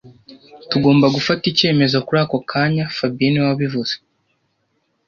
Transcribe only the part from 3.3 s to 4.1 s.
niwe wabivuze